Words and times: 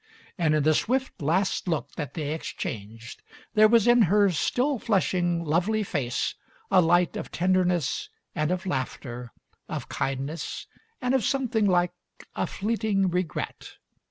And 0.35 0.55
in 0.55 0.63
the 0.63 0.73
swift 0.73 1.21
last 1.21 1.67
look 1.67 1.91
that 1.91 2.15
they 2.15 2.33
exchanged 2.33 3.21
there 3.53 3.67
was 3.67 3.85
in 3.85 4.01
her 4.09 4.31
still 4.31 4.79
flushing, 4.79 5.45
lovely 5.45 5.83
face 5.83 6.33
a 6.71 6.81
light 6.81 7.15
of 7.15 7.29
tenderness 7.31 8.09
and 8.33 8.49
of 8.49 8.65
laughter, 8.65 9.31
of 9.69 9.89
kindness 9.89 10.65
and 11.03 11.13
of 11.13 11.23
something 11.23 11.67
like 11.67 11.93
a 12.33 12.47
fleeting 12.47 13.11
regret. 13.11 13.75